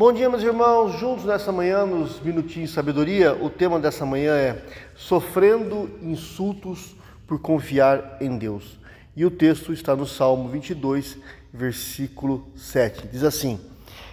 Bom 0.00 0.14
dia, 0.14 0.30
meus 0.30 0.42
irmãos. 0.42 0.98
Juntos 0.98 1.26
nessa 1.26 1.52
manhã, 1.52 1.84
nos 1.84 2.18
Minutinhos 2.20 2.70
de 2.70 2.74
Sabedoria, 2.74 3.34
o 3.34 3.50
tema 3.50 3.78
dessa 3.78 4.06
manhã 4.06 4.34
é 4.34 4.64
Sofrendo 4.96 5.90
insultos 6.00 6.96
por 7.26 7.38
confiar 7.38 8.16
em 8.18 8.38
Deus. 8.38 8.80
E 9.14 9.26
o 9.26 9.30
texto 9.30 9.74
está 9.74 9.94
no 9.94 10.06
Salmo 10.06 10.48
22, 10.48 11.18
versículo 11.52 12.48
7. 12.56 13.08
Diz 13.08 13.22
assim: 13.22 13.60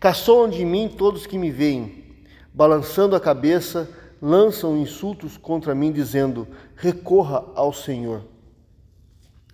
Caçoam 0.00 0.48
de 0.48 0.64
mim 0.64 0.92
todos 0.98 1.28
que 1.28 1.38
me 1.38 1.52
veem, 1.52 2.04
balançando 2.52 3.14
a 3.14 3.20
cabeça, 3.20 3.88
lançam 4.20 4.76
insultos 4.78 5.36
contra 5.36 5.76
mim, 5.76 5.92
dizendo: 5.92 6.48
Recorra 6.74 7.44
ao 7.54 7.72
Senhor. 7.72 8.24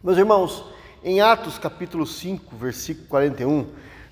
Meus 0.02 0.16
irmãos, 0.16 0.64
em 1.04 1.20
Atos 1.20 1.59
capítulo 1.59 2.06
5, 2.06 2.56
versículo 2.56 3.09
41, 3.09 3.66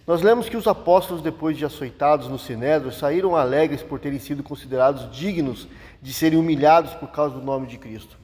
nós 0.07 0.21
lemos 0.21 0.49
que 0.49 0.57
os 0.57 0.67
apóstolos, 0.67 1.23
depois 1.23 1.57
de 1.57 1.65
açoitados 1.65 2.29
no 2.29 2.39
Sinédrio, 2.39 2.93
saíram 2.93 3.37
alegres 3.37 3.83
por 3.83 4.01
terem 4.01 4.19
sido 4.19 4.43
considerados 4.43 5.11
dignos 5.17 5.69
de 6.01 6.13
serem 6.13 6.39
humilhados 6.39 6.93
por 6.95 7.09
causa 7.09 7.37
do 7.37 7.45
nome 7.45 7.67
de 7.67 7.79
Cristo. 7.79 8.19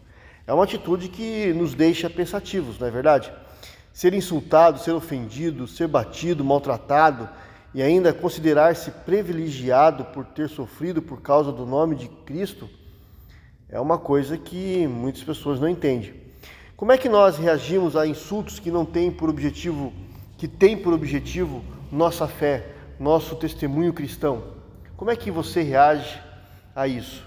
É 0.46 0.52
uma 0.52 0.64
atitude 0.64 1.08
que 1.08 1.52
nos 1.52 1.74
deixa 1.74 2.10
pensativos, 2.10 2.78
não 2.78 2.88
é 2.88 2.90
verdade? 2.90 3.32
Ser 3.92 4.14
insultado, 4.14 4.80
ser 4.80 4.92
ofendido, 4.92 5.68
ser 5.68 5.86
batido, 5.86 6.44
maltratado 6.44 7.28
e 7.74 7.82
ainda 7.82 8.12
considerar-se 8.12 8.90
privilegiado 8.90 10.04
por 10.06 10.24
ter 10.24 10.48
sofrido 10.48 11.00
por 11.00 11.20
causa 11.20 11.52
do 11.52 11.64
nome 11.66 11.94
de 11.94 12.08
Cristo 12.08 12.68
é 13.68 13.78
uma 13.78 13.98
coisa 13.98 14.38
que 14.38 14.86
muitas 14.86 15.22
pessoas 15.22 15.60
não 15.60 15.68
entendem. 15.68 16.14
Como 16.74 16.90
é 16.90 16.96
que 16.96 17.08
nós 17.08 17.36
reagimos 17.36 17.96
a 17.96 18.06
insultos 18.06 18.58
que 18.58 18.70
não 18.70 18.86
têm 18.86 19.10
por 19.10 19.28
objetivo 19.28 19.92
que 20.38 20.46
tem 20.46 20.76
por 20.76 20.94
objetivo 20.94 21.62
nossa 21.90 22.28
fé, 22.28 22.68
nosso 22.98 23.34
testemunho 23.34 23.92
cristão. 23.92 24.44
Como 24.96 25.10
é 25.10 25.16
que 25.16 25.30
você 25.30 25.62
reage 25.62 26.18
a 26.74 26.86
isso? 26.86 27.26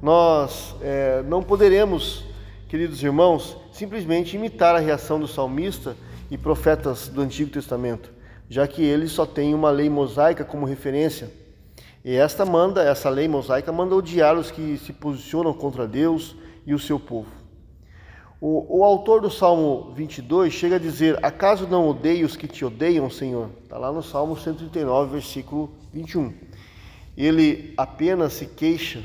Nós 0.00 0.74
é, 0.80 1.22
não 1.26 1.42
poderemos, 1.42 2.24
queridos 2.68 3.02
irmãos, 3.02 3.56
simplesmente 3.72 4.36
imitar 4.36 4.74
a 4.76 4.78
reação 4.78 5.18
do 5.18 5.26
salmista 5.26 5.96
e 6.30 6.38
profetas 6.38 7.08
do 7.08 7.20
Antigo 7.20 7.50
Testamento, 7.50 8.12
já 8.48 8.66
que 8.68 8.82
eles 8.82 9.10
só 9.10 9.26
têm 9.26 9.52
uma 9.52 9.70
lei 9.70 9.90
mosaica 9.90 10.44
como 10.44 10.64
referência. 10.64 11.30
E 12.04 12.14
esta 12.14 12.44
manda, 12.44 12.82
essa 12.82 13.08
lei 13.08 13.26
mosaica 13.26 13.72
manda 13.72 13.96
odiar 13.96 14.36
os 14.36 14.50
que 14.50 14.78
se 14.78 14.92
posicionam 14.92 15.52
contra 15.52 15.88
Deus 15.88 16.36
e 16.66 16.72
o 16.72 16.78
seu 16.78 17.00
povo. 17.00 17.43
O, 18.46 18.80
o, 18.80 18.84
autor 18.84 19.22
do 19.22 19.30
Salmo 19.30 19.94
22 19.94 20.52
chega 20.52 20.76
a 20.76 20.78
dizer: 20.78 21.18
Acaso 21.24 21.66
não 21.66 21.88
odeio 21.88 22.26
os 22.26 22.36
que 22.36 22.46
te 22.46 22.62
odeiam, 22.62 23.08
Senhor? 23.08 23.48
Está 23.62 23.78
lá 23.78 23.90
no 23.90 24.02
Salmo 24.02 24.36
139, 24.36 25.12
versículo 25.12 25.70
21. 25.94 26.30
Ele 27.16 27.72
apenas 27.74 28.34
se 28.34 28.44
queixa 28.44 29.02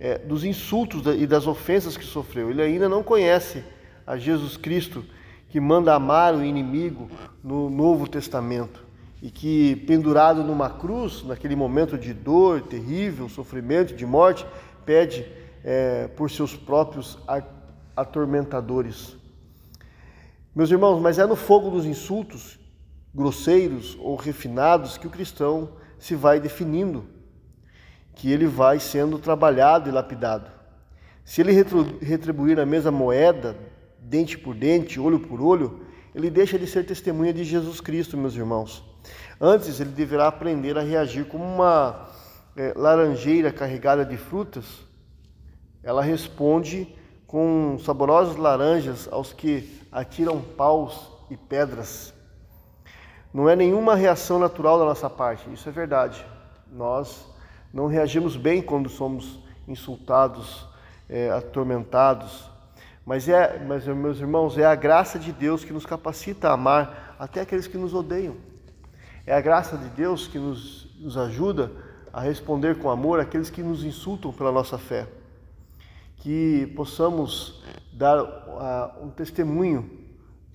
é, 0.00 0.18
dos 0.18 0.42
insultos 0.42 1.02
e 1.06 1.24
das 1.24 1.46
ofensas 1.46 1.96
que 1.96 2.04
sofreu. 2.04 2.50
Ele 2.50 2.60
ainda 2.60 2.88
não 2.88 3.00
conhece 3.04 3.62
a 4.04 4.16
Jesus 4.16 4.56
Cristo 4.56 5.04
que 5.50 5.60
manda 5.60 5.94
amar 5.94 6.34
o 6.34 6.44
inimigo 6.44 7.08
no 7.44 7.70
Novo 7.70 8.08
Testamento 8.08 8.82
e 9.22 9.30
que, 9.30 9.76
pendurado 9.86 10.42
numa 10.42 10.68
cruz, 10.68 11.22
naquele 11.22 11.54
momento 11.54 11.96
de 11.96 12.12
dor 12.12 12.62
terrível, 12.62 13.28
sofrimento, 13.28 13.94
de 13.94 14.04
morte, 14.04 14.44
pede 14.84 15.24
é, 15.62 16.08
por 16.16 16.28
seus 16.28 16.56
próprios 16.56 17.16
atormentadores. 17.96 19.16
Meus 20.54 20.70
irmãos, 20.70 21.00
mas 21.00 21.18
é 21.18 21.26
no 21.26 21.36
fogo 21.36 21.70
dos 21.70 21.84
insultos 21.84 22.58
grosseiros 23.14 23.96
ou 24.00 24.16
refinados 24.16 24.98
que 24.98 25.06
o 25.06 25.10
cristão 25.10 25.70
se 25.98 26.14
vai 26.14 26.40
definindo, 26.40 27.06
que 28.14 28.30
ele 28.30 28.46
vai 28.46 28.80
sendo 28.80 29.18
trabalhado 29.18 29.88
e 29.88 29.92
lapidado. 29.92 30.50
Se 31.24 31.40
ele 31.40 31.52
retribuir 32.02 32.56
na 32.56 32.66
mesma 32.66 32.90
moeda, 32.90 33.56
dente 33.98 34.36
por 34.36 34.54
dente, 34.54 35.00
olho 35.00 35.20
por 35.20 35.40
olho, 35.40 35.86
ele 36.14 36.30
deixa 36.30 36.58
de 36.58 36.66
ser 36.66 36.84
testemunha 36.84 37.32
de 37.32 37.42
Jesus 37.44 37.80
Cristo, 37.80 38.16
meus 38.16 38.36
irmãos. 38.36 38.84
Antes, 39.40 39.80
ele 39.80 39.90
deverá 39.90 40.28
aprender 40.28 40.76
a 40.78 40.82
reagir 40.82 41.24
como 41.24 41.44
uma 41.44 42.08
é, 42.56 42.72
laranjeira 42.76 43.52
carregada 43.52 44.04
de 44.04 44.16
frutas. 44.16 44.64
Ela 45.82 46.02
responde 46.02 46.94
com 47.26 47.78
saborosas 47.78 48.36
laranjas 48.36 49.08
aos 49.10 49.32
que 49.32 49.80
atiram 49.90 50.40
paus 50.40 51.10
e 51.30 51.36
pedras. 51.36 52.12
Não 53.32 53.48
é 53.48 53.56
nenhuma 53.56 53.94
reação 53.94 54.38
natural 54.38 54.78
da 54.78 54.84
nossa 54.84 55.10
parte, 55.10 55.52
isso 55.52 55.68
é 55.68 55.72
verdade. 55.72 56.24
Nós 56.70 57.26
não 57.72 57.86
reagimos 57.86 58.36
bem 58.36 58.62
quando 58.62 58.88
somos 58.88 59.40
insultados, 59.66 60.66
é, 61.08 61.30
atormentados. 61.30 62.48
Mas, 63.04 63.28
é, 63.28 63.58
mas, 63.58 63.86
meus 63.86 64.18
irmãos, 64.18 64.56
é 64.56 64.64
a 64.64 64.74
graça 64.74 65.18
de 65.18 65.32
Deus 65.32 65.64
que 65.64 65.72
nos 65.72 65.84
capacita 65.84 66.48
a 66.48 66.52
amar 66.52 67.16
até 67.18 67.40
aqueles 67.40 67.66
que 67.66 67.76
nos 67.76 67.92
odeiam. 67.94 68.36
É 69.26 69.34
a 69.34 69.40
graça 69.40 69.76
de 69.76 69.88
Deus 69.88 70.28
que 70.28 70.38
nos, 70.38 70.88
nos 71.00 71.16
ajuda 71.18 71.70
a 72.12 72.20
responder 72.20 72.78
com 72.78 72.90
amor 72.90 73.18
àqueles 73.18 73.50
que 73.50 73.62
nos 73.62 73.82
insultam 73.82 74.32
pela 74.32 74.52
nossa 74.52 74.78
fé 74.78 75.08
que 76.16 76.72
possamos 76.74 77.62
dar 77.92 78.22
uh, 78.22 79.04
um 79.04 79.10
testemunho 79.10 79.90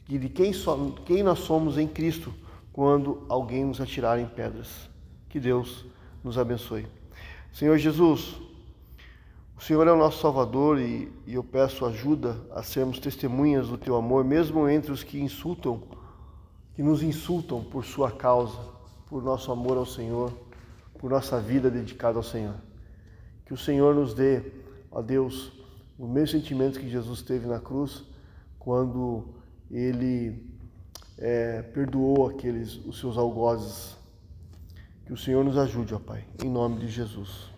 de 0.07 0.27
quem, 0.29 0.51
so, 0.51 0.95
quem 1.05 1.21
nós 1.21 1.39
somos 1.39 1.77
em 1.77 1.87
Cristo 1.87 2.33
quando 2.73 3.25
alguém 3.29 3.65
nos 3.65 3.79
atirar 3.79 4.19
em 4.19 4.25
pedras. 4.25 4.89
Que 5.27 5.39
Deus 5.39 5.85
nos 6.23 6.37
abençoe. 6.37 6.87
Senhor 7.53 7.77
Jesus, 7.77 8.35
o 9.57 9.61
Senhor 9.61 9.85
é 9.87 9.91
o 9.91 9.97
nosso 9.97 10.21
Salvador 10.21 10.79
e, 10.79 11.11
e 11.27 11.33
eu 11.33 11.43
peço 11.43 11.85
ajuda 11.85 12.37
a 12.51 12.63
sermos 12.63 12.97
testemunhas 12.97 13.67
do 13.67 13.77
Teu 13.77 13.95
amor, 13.95 14.23
mesmo 14.23 14.67
entre 14.69 14.91
os 14.91 15.03
que 15.03 15.19
insultam, 15.19 15.83
que 16.75 16.81
nos 16.81 17.03
insultam 17.03 17.61
por 17.63 17.83
Sua 17.83 18.09
causa, 18.09 18.57
por 19.07 19.21
nosso 19.21 19.51
amor 19.51 19.77
ao 19.77 19.85
Senhor, 19.85 20.31
por 20.97 21.09
nossa 21.11 21.39
vida 21.39 21.69
dedicada 21.69 22.17
ao 22.17 22.23
Senhor. 22.23 22.55
Que 23.45 23.53
o 23.53 23.57
Senhor 23.57 23.93
nos 23.93 24.13
dê, 24.13 24.41
ó 24.91 25.01
Deus, 25.01 25.51
o 25.97 26.07
mesmo 26.07 26.39
sentimento 26.39 26.79
que 26.79 26.89
Jesus 26.89 27.21
teve 27.21 27.47
na 27.47 27.59
cruz 27.59 28.03
quando 28.57 29.25
ele 29.69 30.45
é, 31.17 31.61
perdoou 31.61 32.27
aqueles 32.27 32.75
os 32.85 32.99
seus 32.99 33.17
algozes. 33.17 33.97
Que 35.05 35.13
o 35.13 35.17
Senhor 35.17 35.43
nos 35.43 35.57
ajude, 35.57 35.93
ó 35.93 35.99
Pai, 35.99 36.23
em 36.43 36.49
nome 36.49 36.79
de 36.79 36.87
Jesus. 36.87 37.49